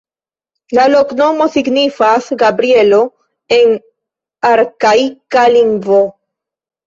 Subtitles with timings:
[0.77, 3.01] La loknomo signifas Gabrielo
[3.59, 3.75] en
[4.53, 6.01] arkaika lingvo.